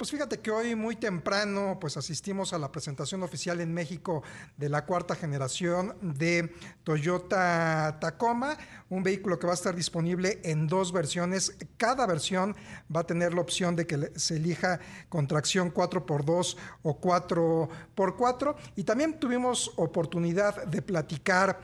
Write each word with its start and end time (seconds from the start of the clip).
Pues 0.00 0.10
fíjate 0.10 0.40
que 0.40 0.50
hoy 0.50 0.74
muy 0.74 0.96
temprano 0.96 1.76
pues 1.78 1.98
asistimos 1.98 2.54
a 2.54 2.58
la 2.58 2.72
presentación 2.72 3.22
oficial 3.22 3.60
en 3.60 3.74
México 3.74 4.22
de 4.56 4.70
la 4.70 4.86
cuarta 4.86 5.14
generación 5.14 5.94
de 6.00 6.54
Toyota 6.84 7.98
Tacoma, 8.00 8.56
un 8.88 9.02
vehículo 9.02 9.38
que 9.38 9.46
va 9.46 9.52
a 9.52 9.56
estar 9.56 9.76
disponible 9.76 10.40
en 10.42 10.68
dos 10.68 10.90
versiones. 10.90 11.54
Cada 11.76 12.06
versión 12.06 12.56
va 12.96 13.00
a 13.00 13.06
tener 13.06 13.34
la 13.34 13.42
opción 13.42 13.76
de 13.76 13.86
que 13.86 14.10
se 14.16 14.36
elija 14.36 14.80
con 15.10 15.26
tracción 15.26 15.70
4x2 15.70 16.56
o 16.82 16.98
4x4 16.98 18.56
y 18.76 18.84
también 18.84 19.20
tuvimos 19.20 19.70
oportunidad 19.76 20.64
de 20.64 20.80
platicar 20.80 21.60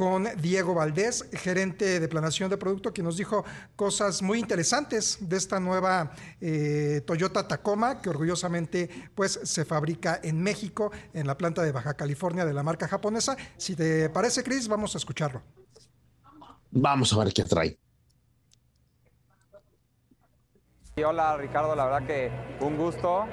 con 0.00 0.26
Diego 0.40 0.72
Valdés, 0.72 1.28
gerente 1.34 2.00
de 2.00 2.08
planación 2.08 2.48
de 2.48 2.56
producto, 2.56 2.90
que 2.90 3.02
nos 3.02 3.18
dijo 3.18 3.44
cosas 3.76 4.22
muy 4.22 4.38
interesantes 4.38 5.18
de 5.20 5.36
esta 5.36 5.60
nueva 5.60 6.12
eh, 6.40 7.02
Toyota 7.06 7.46
Tacoma, 7.46 8.00
que 8.00 8.08
orgullosamente 8.08 8.88
pues, 9.14 9.38
se 9.42 9.66
fabrica 9.66 10.18
en 10.22 10.42
México, 10.42 10.90
en 11.12 11.26
la 11.26 11.36
planta 11.36 11.60
de 11.62 11.70
Baja 11.70 11.92
California 11.92 12.46
de 12.46 12.54
la 12.54 12.62
marca 12.62 12.88
japonesa. 12.88 13.36
Si 13.58 13.76
te 13.76 14.08
parece, 14.08 14.42
Chris, 14.42 14.68
vamos 14.68 14.94
a 14.94 14.96
escucharlo. 14.96 15.42
Vamos 16.70 17.12
a 17.12 17.18
ver 17.22 17.34
qué 17.34 17.44
trae. 17.44 17.78
Hola 21.04 21.36
Ricardo, 21.36 21.76
la 21.76 21.84
verdad 21.84 22.06
que 22.06 22.30
un 22.64 22.78
gusto 22.78 23.26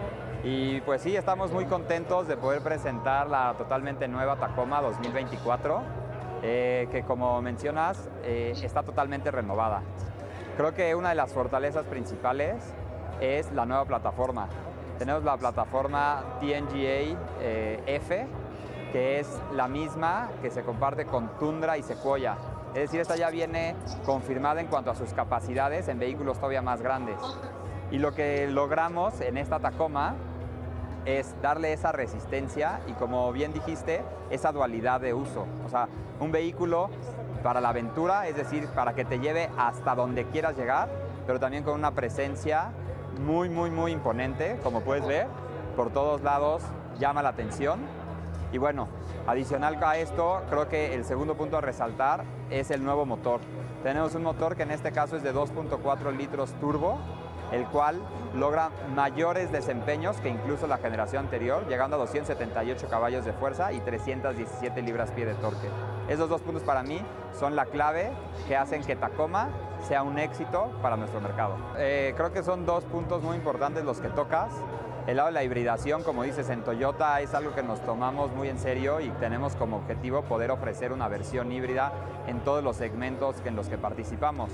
y 0.43 0.81
pues 0.81 1.01
sí, 1.01 1.15
estamos 1.15 1.49
muy 1.49 1.65
contentos 1.65 2.27
de 2.27 2.35
poder 2.35 2.61
presentar 2.61 3.29
la 3.29 3.55
totalmente 3.57 4.09
nueva 4.09 4.37
Tacoma 4.37 4.81
2024 4.81 6.06
eh, 6.43 6.87
que 6.91 7.03
como 7.03 7.41
mencionas 7.41 8.09
eh, 8.23 8.53
está 8.61 8.83
totalmente 8.83 9.31
renovada. 9.31 9.81
Creo 10.55 10.73
que 10.73 10.95
una 10.95 11.09
de 11.09 11.15
las 11.15 11.31
fortalezas 11.33 11.85
principales 11.85 12.55
es 13.21 13.51
la 13.51 13.65
nueva 13.65 13.85
plataforma. 13.85 14.47
Tenemos 14.97 15.23
la 15.23 15.37
plataforma 15.37 16.23
TNGA 16.39 17.17
eh, 17.39 17.83
F, 17.85 18.25
que 18.91 19.19
es 19.19 19.27
la 19.53 19.67
misma 19.67 20.29
que 20.41 20.49
se 20.49 20.63
comparte 20.63 21.05
con 21.05 21.27
Tundra 21.37 21.77
y 21.77 21.83
Sequoia. 21.83 22.35
Es 22.69 22.81
decir, 22.81 22.99
esta 22.99 23.15
ya 23.15 23.29
viene 23.29 23.75
confirmada 24.05 24.61
en 24.61 24.67
cuanto 24.67 24.91
a 24.91 24.95
sus 24.95 25.13
capacidades 25.13 25.87
en 25.87 25.99
vehículos 25.99 26.37
todavía 26.37 26.61
más 26.61 26.81
grandes. 26.81 27.17
Y 27.91 27.99
lo 27.99 28.13
que 28.13 28.47
logramos 28.47 29.21
en 29.21 29.37
esta 29.37 29.59
Tacoma 29.59 30.15
es 31.07 31.33
darle 31.41 31.71
esa 31.71 31.93
resistencia 31.93 32.81
y 32.85 32.91
como 32.91 33.31
bien 33.31 33.53
dijiste, 33.53 34.03
esa 34.29 34.51
dualidad 34.51 34.99
de 34.99 35.13
uso. 35.13 35.45
O 35.65 35.69
sea, 35.69 35.87
un 36.19 36.33
vehículo 36.33 36.89
para 37.41 37.61
la 37.61 37.69
aventura, 37.69 38.27
es 38.27 38.35
decir, 38.35 38.67
para 38.75 38.93
que 38.93 39.05
te 39.05 39.19
lleve 39.19 39.49
hasta 39.57 39.95
donde 39.95 40.25
quieras 40.25 40.57
llegar, 40.57 40.89
pero 41.25 41.39
también 41.39 41.63
con 41.63 41.75
una 41.75 41.91
presencia 41.91 42.71
muy, 43.25 43.47
muy, 43.47 43.71
muy 43.71 43.93
imponente, 43.93 44.59
como 44.63 44.81
puedes 44.81 45.07
ver, 45.07 45.27
por 45.77 45.91
todos 45.91 46.21
lados 46.23 46.61
llama 46.99 47.23
la 47.23 47.29
atención. 47.29 47.79
Y 48.51 48.57
bueno, 48.57 48.89
adicional 49.27 49.81
a 49.81 49.97
esto, 49.97 50.41
creo 50.49 50.67
que 50.67 50.93
el 50.93 51.05
segundo 51.05 51.35
punto 51.35 51.57
a 51.57 51.61
resaltar 51.61 52.25
es 52.49 52.69
el 52.69 52.83
nuevo 52.83 53.05
motor. 53.05 53.39
Tenemos 53.81 54.13
un 54.15 54.23
motor 54.23 54.57
que 54.57 54.63
en 54.63 54.71
este 54.71 54.91
caso 54.91 55.15
es 55.15 55.23
de 55.23 55.33
2.4 55.33 56.15
litros 56.17 56.51
turbo, 56.59 56.97
el 57.51 57.65
cual 57.67 58.01
logra 58.35 58.69
mayores 58.93 59.51
desempeños 59.51 60.17
que 60.17 60.29
incluso 60.29 60.67
la 60.67 60.77
generación 60.77 61.25
anterior, 61.25 61.67
llegando 61.67 61.95
a 61.95 61.99
278 61.99 62.87
caballos 62.89 63.25
de 63.25 63.33
fuerza 63.33 63.73
y 63.73 63.79
317 63.79 64.81
libras-pie 64.81 65.25
de 65.25 65.33
torque. 65.35 65.67
Esos 66.07 66.29
dos 66.29 66.41
puntos 66.41 66.63
para 66.63 66.83
mí 66.83 67.01
son 67.37 67.55
la 67.55 67.65
clave 67.65 68.11
que 68.47 68.55
hacen 68.55 68.83
que 68.83 68.95
Tacoma 68.95 69.49
sea 69.87 70.03
un 70.03 70.19
éxito 70.19 70.71
para 70.81 70.97
nuestro 70.97 71.21
mercado. 71.21 71.55
Eh, 71.77 72.13
creo 72.15 72.31
que 72.31 72.43
son 72.43 72.65
dos 72.65 72.83
puntos 72.85 73.21
muy 73.23 73.35
importantes 73.35 73.83
los 73.83 73.99
que 73.99 74.09
tocas. 74.09 74.51
El 75.07 75.17
lado 75.17 75.27
de 75.27 75.33
la 75.33 75.43
hibridación, 75.43 76.03
como 76.03 76.23
dices, 76.23 76.49
en 76.49 76.63
Toyota 76.63 77.21
es 77.21 77.33
algo 77.33 77.55
que 77.55 77.63
nos 77.63 77.81
tomamos 77.81 78.33
muy 78.33 78.49
en 78.49 78.59
serio 78.59 78.99
y 78.99 79.09
tenemos 79.11 79.55
como 79.55 79.77
objetivo 79.77 80.23
poder 80.23 80.51
ofrecer 80.51 80.91
una 80.91 81.07
versión 81.07 81.49
híbrida 81.51 81.93
en 82.27 82.41
todos 82.41 82.61
los 82.61 82.75
segmentos 82.75 83.37
en 83.45 83.55
los 83.55 83.69
que 83.69 83.77
participamos. 83.77 84.51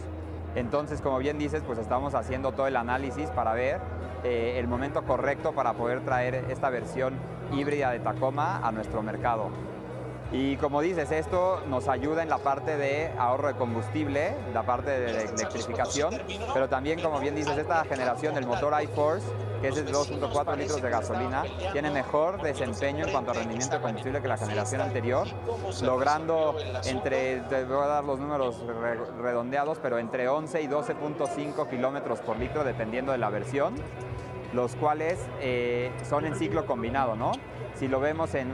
Entonces, 0.55 1.01
como 1.01 1.17
bien 1.17 1.37
dices, 1.37 1.63
pues 1.65 1.79
estamos 1.79 2.13
haciendo 2.13 2.51
todo 2.51 2.67
el 2.67 2.75
análisis 2.75 3.29
para 3.31 3.53
ver 3.53 3.81
eh, 4.23 4.55
el 4.57 4.67
momento 4.67 5.03
correcto 5.03 5.53
para 5.53 5.73
poder 5.73 6.01
traer 6.01 6.45
esta 6.49 6.69
versión 6.69 7.15
híbrida 7.51 7.91
de 7.91 7.99
Tacoma 7.99 8.59
a 8.65 8.71
nuestro 8.71 9.01
mercado. 9.01 9.49
Y 10.31 10.57
como 10.57 10.81
dices, 10.81 11.11
esto 11.11 11.61
nos 11.67 11.87
ayuda 11.87 12.23
en 12.23 12.29
la 12.29 12.39
parte 12.39 12.75
de 12.75 13.11
ahorro 13.17 13.49
de 13.49 13.53
combustible, 13.53 14.35
la 14.53 14.63
parte 14.63 14.89
de 14.89 15.25
electrificación, 15.25 16.19
pero 16.53 16.67
también, 16.69 17.01
como 17.01 17.19
bien 17.19 17.35
dices, 17.35 17.57
esta 17.57 17.83
generación 17.85 18.33
del 18.33 18.47
motor 18.47 18.73
iForce, 18.81 19.27
que 19.61 19.67
es 19.69 19.75
de 19.75 19.85
2.4 19.85 20.57
litros 20.57 20.81
de 20.81 20.89
gasolina, 20.89 21.43
tiene 21.71 21.91
mejor 21.91 22.41
desempeño 22.41 23.05
en 23.05 23.11
cuanto 23.11 23.31
a 23.31 23.35
rendimiento 23.35 23.75
de 23.75 23.81
combustible 23.81 24.21
que 24.21 24.27
la 24.27 24.37
generación 24.37 24.81
anterior, 24.81 25.27
logrando 25.83 26.55
entre, 26.85 27.41
te 27.41 27.63
voy 27.65 27.83
a 27.83 27.87
dar 27.87 28.03
los 28.03 28.19
números 28.19 28.57
redondeados, 29.21 29.77
pero 29.81 29.99
entre 29.99 30.27
11 30.27 30.61
y 30.63 30.67
12.5 30.67 31.69
kilómetros 31.69 32.19
por 32.19 32.37
litro, 32.37 32.63
dependiendo 32.63 33.11
de 33.11 33.19
la 33.19 33.29
versión 33.29 33.75
los 34.53 34.75
cuales 34.75 35.19
eh, 35.41 35.91
son 36.07 36.25
en 36.25 36.35
ciclo 36.35 36.65
combinado, 36.65 37.15
¿no? 37.15 37.31
Si 37.75 37.87
lo 37.87 37.99
vemos 37.99 38.35
en, 38.35 38.51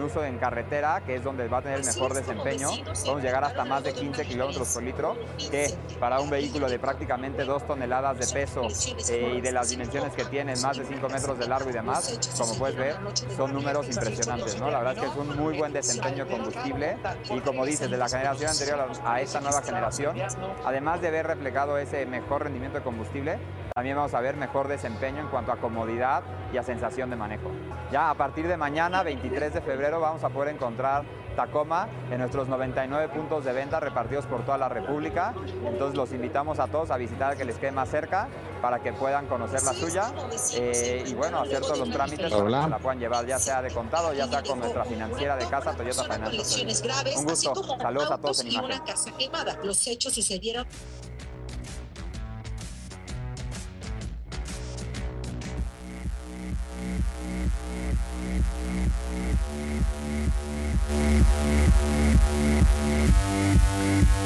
uso 0.00 0.24
en 0.24 0.38
carretera, 0.38 1.02
que 1.04 1.16
es 1.16 1.22
donde 1.22 1.46
va 1.46 1.58
a 1.58 1.62
tener 1.62 1.80
el 1.80 1.84
mejor 1.84 2.14
desempeño, 2.14 2.70
a 2.70 3.20
llegar 3.20 3.44
hasta 3.44 3.64
más 3.64 3.84
de 3.84 3.92
15 3.92 4.24
kilómetros 4.24 4.72
por 4.72 4.82
litro, 4.82 5.16
que 5.50 5.74
para 6.00 6.20
un 6.20 6.30
vehículo 6.30 6.68
de 6.68 6.78
prácticamente 6.78 7.44
2 7.44 7.66
toneladas 7.66 8.18
de 8.18 8.26
peso 8.32 8.62
eh, 9.10 9.34
y 9.36 9.40
de 9.40 9.52
las 9.52 9.68
dimensiones 9.68 10.14
que 10.14 10.24
tiene, 10.24 10.56
más 10.56 10.78
de 10.78 10.86
5 10.86 11.08
metros 11.08 11.38
de 11.38 11.48
largo 11.48 11.68
y 11.68 11.74
demás, 11.74 12.18
como 12.38 12.54
puedes 12.54 12.76
ver, 12.76 12.96
son 13.36 13.52
números 13.52 13.88
impresionantes, 13.88 14.58
¿no? 14.58 14.70
La 14.70 14.78
verdad 14.78 14.94
es 14.94 15.00
que 15.00 15.06
es 15.06 15.16
un 15.16 15.36
muy 15.36 15.58
buen 15.58 15.72
desempeño 15.72 16.24
de 16.24 16.30
combustible 16.30 16.96
y 17.30 17.40
como 17.40 17.66
dices, 17.66 17.90
de 17.90 17.96
la 17.96 18.08
generación 18.08 18.50
anterior 18.50 18.88
a 19.04 19.20
esta 19.20 19.40
nueva 19.40 19.62
generación, 19.62 20.16
además 20.64 21.02
de 21.02 21.08
haber 21.08 21.26
replegado 21.26 21.76
ese 21.78 22.06
mejor 22.06 22.44
rendimiento 22.44 22.78
de 22.78 22.84
combustible, 22.84 23.38
también 23.76 23.94
vamos 23.94 24.14
a 24.14 24.22
ver 24.22 24.38
mejor 24.38 24.68
desempeño 24.68 25.20
en 25.20 25.28
cuanto 25.28 25.52
a 25.52 25.56
comodidad 25.56 26.22
y 26.50 26.56
a 26.56 26.62
sensación 26.62 27.10
de 27.10 27.16
manejo. 27.16 27.50
Ya 27.92 28.08
a 28.08 28.14
partir 28.14 28.48
de 28.48 28.56
mañana, 28.56 29.02
23 29.02 29.52
de 29.52 29.60
febrero, 29.60 30.00
vamos 30.00 30.24
a 30.24 30.30
poder 30.30 30.54
encontrar 30.54 31.04
Tacoma 31.36 31.86
en 32.10 32.20
nuestros 32.20 32.48
99 32.48 33.10
puntos 33.10 33.44
de 33.44 33.52
venta 33.52 33.78
repartidos 33.78 34.24
por 34.24 34.46
toda 34.46 34.56
la 34.56 34.70
República. 34.70 35.34
Entonces 35.66 35.94
los 35.94 36.10
invitamos 36.12 36.58
a 36.58 36.68
todos 36.68 36.90
a 36.90 36.96
visitar 36.96 37.32
el 37.32 37.38
que 37.38 37.44
les 37.44 37.58
quede 37.58 37.72
más 37.72 37.90
cerca 37.90 38.28
para 38.62 38.78
que 38.78 38.94
puedan 38.94 39.26
conocer 39.26 39.62
la 39.62 39.74
suya 39.74 40.10
eh, 40.54 41.04
y 41.06 41.12
bueno, 41.12 41.40
hacer 41.40 41.60
todos 41.60 41.80
los 41.80 41.90
trámites 41.90 42.32
para 42.32 42.44
que 42.44 42.70
la 42.70 42.78
puedan 42.78 42.98
llevar, 42.98 43.26
ya 43.26 43.38
sea 43.38 43.60
de 43.60 43.70
contado, 43.70 44.14
ya 44.14 44.26
sea 44.26 44.42
con 44.42 44.58
nuestra 44.58 44.86
financiera 44.86 45.36
de 45.36 45.44
casa, 45.50 45.74
Toyota 45.74 46.04
Finance. 46.04 46.66
Un 47.18 47.24
gusto. 47.26 47.52
Saludos 47.78 48.10
a 48.10 48.16
todos 48.16 48.40
en 48.40 48.52
imagen. 48.52 48.80
Los 49.64 49.86
hechos 49.86 50.14
sucedieron 50.14 50.66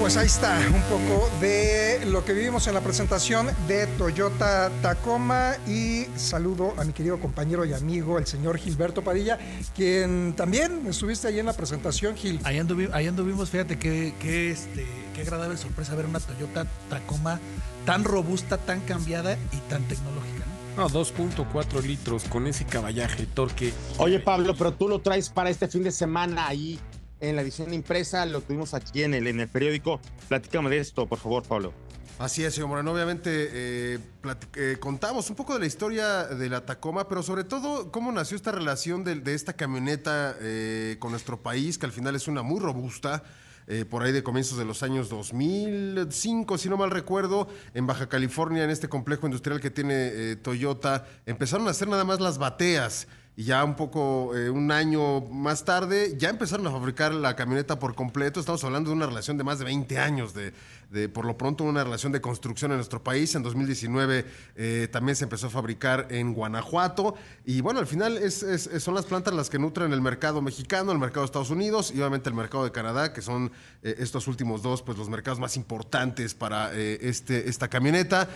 Pues 0.00 0.16
ahí 0.16 0.26
está 0.26 0.58
un 0.72 0.82
poco 0.84 1.30
de 1.40 2.06
lo 2.06 2.24
que 2.24 2.32
vivimos 2.32 2.66
en 2.66 2.72
la 2.72 2.80
presentación 2.80 3.48
de 3.68 3.86
Toyota 3.86 4.70
Tacoma 4.80 5.56
y 5.66 6.06
saludo 6.16 6.72
a 6.78 6.84
mi 6.84 6.94
querido 6.94 7.20
compañero 7.20 7.66
y 7.66 7.74
amigo, 7.74 8.18
el 8.18 8.26
señor 8.26 8.56
Gilberto 8.56 9.02
Padilla, 9.02 9.38
quien 9.76 10.32
también 10.34 10.86
estuviste 10.86 11.28
ahí 11.28 11.38
en 11.38 11.46
la 11.46 11.52
presentación, 11.52 12.16
Gil. 12.16 12.40
Ahí 12.44 12.58
anduvimos, 12.58 13.50
fíjate 13.50 13.78
qué, 13.78 14.14
qué, 14.18 14.50
este, 14.50 14.86
qué 15.14 15.20
agradable 15.20 15.58
sorpresa 15.58 15.94
ver 15.94 16.06
una 16.06 16.20
Toyota 16.20 16.66
Tacoma 16.88 17.38
tan 17.84 18.04
robusta, 18.04 18.56
tan 18.56 18.80
cambiada 18.80 19.34
y 19.52 19.58
tan 19.68 19.82
tecnológica. 19.84 20.46
No, 20.76 20.88
2.4 20.88 21.82
litros 21.82 22.24
con 22.24 22.46
ese 22.46 22.64
caballaje, 22.64 23.26
torque. 23.26 23.74
Oye 23.98 24.18
Pablo, 24.18 24.54
pero 24.56 24.72
tú 24.72 24.88
lo 24.88 25.00
traes 25.00 25.28
para 25.28 25.50
este 25.50 25.68
fin 25.68 25.82
de 25.82 25.90
semana 25.90 26.46
ahí 26.46 26.80
en 27.20 27.36
la 27.36 27.42
edición 27.42 27.72
impresa, 27.72 28.26
lo 28.26 28.40
tuvimos 28.40 28.74
aquí 28.74 29.02
en 29.02 29.14
el, 29.14 29.26
en 29.26 29.40
el 29.40 29.48
periódico. 29.48 30.00
Platícame 30.28 30.70
de 30.70 30.78
esto, 30.78 31.06
por 31.06 31.18
favor, 31.18 31.42
Pablo. 31.42 31.72
Así 32.20 32.44
es, 32.44 32.52
señor 32.54 32.68
Moreno. 32.68 32.92
Obviamente 32.92 33.30
eh, 33.32 33.98
eh, 34.54 34.76
contamos 34.78 35.30
un 35.30 35.36
poco 35.36 35.54
de 35.54 35.60
la 35.60 35.64
historia 35.64 36.24
de 36.24 36.50
la 36.50 36.66
Tacoma, 36.66 37.08
pero 37.08 37.22
sobre 37.22 37.44
todo 37.44 37.90
cómo 37.90 38.12
nació 38.12 38.36
esta 38.36 38.52
relación 38.52 39.04
de, 39.04 39.22
esta 39.34 39.54
camioneta 39.54 40.36
eh, 40.38 40.96
con 40.98 41.12
nuestro 41.12 41.40
país, 41.40 41.78
que 41.78 41.86
al 41.86 41.92
final 41.92 42.14
es 42.16 42.28
una 42.28 42.42
muy 42.42 42.60
robusta. 42.60 43.22
por 43.88 44.02
ahí 44.02 44.12
de 44.12 44.22
comienzos 44.22 44.58
de 44.58 44.64
los 44.64 44.82
años 44.82 45.08
2005, 45.08 46.58
si 46.58 46.68
no 46.68 46.76
mal 46.76 46.90
recuerdo, 46.90 47.48
en 47.72 47.86
Baja 47.86 48.08
California, 48.08 48.64
en 48.64 48.70
este 48.70 48.88
complejo 48.88 49.26
industrial 49.26 49.60
que 49.60 49.70
tiene 49.70 50.36
Toyota, 50.36 51.06
empezaron 51.24 51.68
a 51.68 51.70
hacer 51.70 51.86
nada 51.86 52.04
más 52.04 52.20
las 52.20 52.36
bateas 52.36 53.06
y 53.36 53.44
ya 53.44 53.64
un 53.64 53.74
poco, 53.74 54.36
eh, 54.36 54.50
un 54.50 54.70
año 54.70 55.20
más 55.22 55.64
tarde, 55.64 56.14
ya 56.18 56.28
empezaron 56.28 56.66
a 56.66 56.70
fabricar 56.70 57.14
la 57.14 57.36
camioneta 57.36 57.78
por 57.78 57.94
completo. 57.94 58.40
Estamos 58.40 58.62
hablando 58.64 58.90
de 58.90 58.96
una 58.96 59.06
relación 59.06 59.38
de 59.38 59.44
más 59.44 59.58
de 59.58 59.64
20 59.64 59.98
años, 59.98 60.34
de, 60.34 60.52
por 61.08 61.24
lo 61.24 61.38
pronto 61.38 61.62
una 61.64 61.84
relación 61.84 62.12
de 62.12 62.20
construcción 62.20 62.72
en 62.72 62.78
nuestro 62.78 63.02
país. 63.02 63.34
En 63.34 63.42
2019 63.42 64.26
eh, 64.56 64.88
también 64.90 65.16
se 65.16 65.24
empezó 65.24 65.46
a 65.46 65.50
fabricar 65.50 66.08
en 66.10 66.34
Guanajuato. 66.34 67.14
Y 67.46 67.60
bueno, 67.60 67.78
al 67.80 67.86
final 67.86 68.20
son 68.30 68.94
las 68.94 69.06
plantas 69.06 69.32
las 69.32 69.48
que 69.48 69.58
nutren 69.58 69.92
el 69.92 70.00
mercado 70.00 70.42
mexicano, 70.42 70.90
el 70.92 70.98
mercado 70.98 71.22
de 71.22 71.26
Estados 71.26 71.50
Unidos 71.50 71.92
y 71.94 71.98
obviamente 72.00 72.28
el 72.28 72.34
mercado 72.34 72.64
de 72.64 72.72
Canadá, 72.72 73.12
que 73.12 73.22
son 73.22 73.52
eh, 73.82 73.94
estos 73.98 74.26
últimos 74.26 74.60
dos, 74.62 74.82
pues 74.82 74.98
los 74.98 75.08
mercados 75.08 75.38
más 75.38 75.56
importantes 75.56 76.34
para 76.34 76.72
este, 76.74 77.48
esta 77.48 77.68
camioneta. 77.68 78.28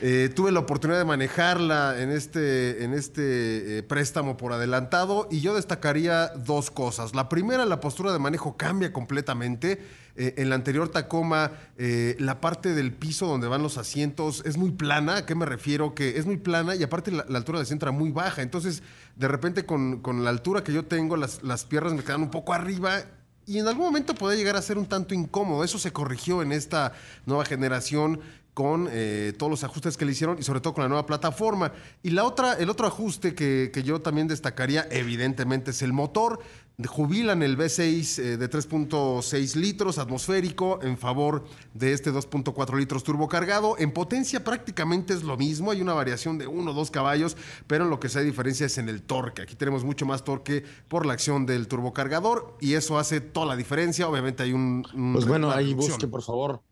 Eh, 0.00 0.30
tuve 0.34 0.52
la 0.52 0.60
oportunidad 0.60 0.98
de 0.98 1.06
manejarla 1.06 2.02
en 2.02 2.10
este, 2.10 2.84
en 2.84 2.92
este 2.92 3.78
eh, 3.78 3.82
préstamo 3.82 4.36
por 4.36 4.52
adelantado 4.52 5.26
y 5.30 5.40
yo 5.40 5.54
destacaría 5.54 6.28
dos 6.28 6.70
cosas. 6.70 7.14
La 7.14 7.30
primera, 7.30 7.64
la 7.64 7.80
postura 7.80 8.12
de 8.12 8.18
manejo 8.18 8.56
cambia 8.56 8.92
completamente. 8.92 9.80
Eh, 10.18 10.34
en 10.38 10.48
la 10.48 10.54
anterior 10.54 10.88
Tacoma, 10.88 11.52
la 11.76 12.40
parte 12.40 12.74
del 12.74 12.94
piso 12.94 13.26
donde 13.26 13.48
van 13.48 13.62
los 13.62 13.76
asientos 13.76 14.42
es 14.46 14.56
muy 14.56 14.70
plana. 14.70 15.16
¿A 15.16 15.26
qué 15.26 15.34
me 15.34 15.44
refiero? 15.44 15.94
Que 15.94 16.16
es 16.16 16.24
muy 16.24 16.38
plana 16.38 16.74
y 16.74 16.82
aparte 16.82 17.10
la, 17.10 17.22
altura 17.22 17.58
del 17.58 17.64
asiento 17.64 17.84
era 17.84 17.92
muy 17.92 18.10
baja. 18.10 18.40
Entonces, 18.40 18.82
de 19.14 19.28
repente, 19.28 19.66
con, 19.66 20.00
con, 20.00 20.24
la 20.24 20.30
altura 20.30 20.64
que 20.64 20.72
yo 20.72 20.86
tengo, 20.86 21.18
las, 21.18 21.42
las 21.42 21.66
piernas 21.66 21.92
me 21.92 22.02
quedan 22.02 22.22
un 22.22 22.30
poco 22.30 22.54
arriba 22.54 23.04
y 23.44 23.58
en 23.58 23.68
algún 23.68 23.84
momento 23.84 24.14
puede 24.14 24.36
llegar 24.36 24.56
a 24.56 24.62
ser 24.62 24.76
un 24.76 24.86
tanto 24.86 25.14
incómodo. 25.14 25.62
Eso 25.62 25.78
se 25.78 25.92
corrigió 25.92 26.42
en 26.42 26.50
esta 26.50 26.94
nueva 27.26 27.44
generación 27.44 28.20
con 28.56 28.88
eh, 28.90 29.34
todos 29.36 29.50
los 29.50 29.64
ajustes 29.64 29.98
que 29.98 30.06
le 30.06 30.12
hicieron 30.12 30.38
y 30.38 30.42
sobre 30.42 30.62
todo 30.62 30.72
con 30.72 30.82
la 30.82 30.88
nueva 30.88 31.04
plataforma. 31.04 31.72
Y 32.02 32.08
la 32.08 32.24
otra, 32.24 32.54
el 32.54 32.70
otro 32.70 32.86
ajuste 32.86 33.34
que, 33.34 33.70
yo 33.84 34.00
también 34.00 34.28
destacaría, 34.28 34.88
evidentemente, 34.90 35.72
es 35.72 35.82
el 35.82 35.92
motor. 35.92 36.40
Jubilan 36.86 37.42
el 37.42 37.58
V6 37.58 38.18
eh, 38.18 38.36
de 38.38 38.50
3.6 38.50 39.56
litros 39.56 39.98
atmosférico 39.98 40.78
en 40.80 40.96
favor 40.96 41.44
de 41.74 41.92
este 41.92 42.10
2.4 42.10 42.78
litros 42.78 43.04
turbocargado. 43.04 43.76
En 43.76 43.92
potencia 43.92 44.42
prácticamente 44.42 45.12
es 45.12 45.22
lo 45.22 45.36
mismo, 45.36 45.70
hay 45.70 45.82
una 45.82 45.92
variación 45.92 46.38
de 46.38 46.46
1 46.46 46.70
o 46.70 46.74
2 46.74 46.90
caballos, 46.90 47.36
pero 47.66 47.84
en 47.84 47.90
lo 47.90 48.00
que 48.00 48.08
se 48.08 48.20
hay 48.20 48.24
diferencia 48.24 48.64
es 48.64 48.78
en 48.78 48.88
el 48.88 49.02
torque. 49.02 49.42
Aquí 49.42 49.54
tenemos 49.54 49.84
mucho 49.84 50.06
más 50.06 50.24
torque 50.24 50.64
por 50.88 51.04
la 51.04 51.12
acción 51.12 51.44
del 51.44 51.68
turbocargador 51.68 52.56
y 52.62 52.72
eso 52.72 52.98
hace 52.98 53.20
toda 53.20 53.44
la 53.44 53.56
diferencia. 53.56 54.08
Obviamente 54.08 54.44
hay 54.44 54.54
un... 54.54 55.12
pues 55.12 55.26
bueno, 55.26 55.50
ahí 55.50 55.74
busque 55.74 56.08
por 56.08 56.22
favor. 56.22 56.62